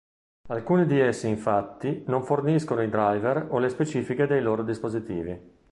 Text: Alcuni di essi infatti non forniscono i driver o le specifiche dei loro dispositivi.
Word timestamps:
Alcuni 0.47 0.87
di 0.87 0.99
essi 0.99 1.27
infatti 1.27 2.03
non 2.07 2.23
forniscono 2.23 2.81
i 2.81 2.89
driver 2.89 3.49
o 3.51 3.59
le 3.59 3.69
specifiche 3.69 4.25
dei 4.25 4.41
loro 4.41 4.63
dispositivi. 4.63 5.39